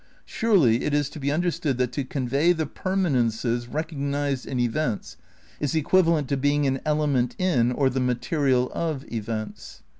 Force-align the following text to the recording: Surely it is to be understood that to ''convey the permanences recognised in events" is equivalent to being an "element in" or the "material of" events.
Surely 0.25 0.83
it 0.83 0.95
is 0.95 1.11
to 1.11 1.19
be 1.19 1.31
understood 1.31 1.77
that 1.77 1.91
to 1.91 2.03
''convey 2.15 2.53
the 2.53 2.65
permanences 2.65 3.67
recognised 3.71 4.47
in 4.47 4.59
events" 4.59 5.15
is 5.59 5.75
equivalent 5.75 6.27
to 6.27 6.35
being 6.37 6.65
an 6.65 6.81
"element 6.87 7.35
in" 7.37 7.71
or 7.71 7.87
the 7.87 7.99
"material 7.99 8.71
of" 8.73 9.05
events. 9.13 9.83